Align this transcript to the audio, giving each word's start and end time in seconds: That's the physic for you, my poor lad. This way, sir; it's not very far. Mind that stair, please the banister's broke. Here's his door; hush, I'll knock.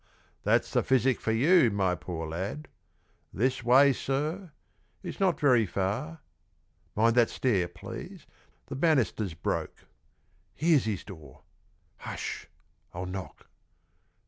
That's 0.41 0.71
the 0.71 0.81
physic 0.81 1.21
for 1.21 1.31
you, 1.31 1.69
my 1.69 1.93
poor 1.93 2.25
lad. 2.27 2.67
This 3.31 3.63
way, 3.63 3.93
sir; 3.93 4.51
it's 5.03 5.19
not 5.19 5.39
very 5.39 5.67
far. 5.67 6.21
Mind 6.95 7.13
that 7.13 7.29
stair, 7.29 7.67
please 7.67 8.25
the 8.65 8.75
banister's 8.75 9.35
broke. 9.35 9.85
Here's 10.55 10.85
his 10.85 11.03
door; 11.03 11.43
hush, 11.97 12.49
I'll 12.95 13.05
knock. 13.05 13.45